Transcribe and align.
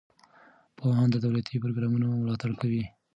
پوهان 0.77 1.07
د 1.11 1.15
دولتي 1.25 1.55
پروګرامونو 1.63 2.07
ملاتړ 2.21 2.51
کوي. 2.61 2.83